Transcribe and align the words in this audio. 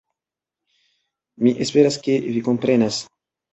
Mi 1.45 1.53
esperas 1.67 2.01
ke 2.09 2.19
vi 2.39 2.45
komprenas 2.51 3.01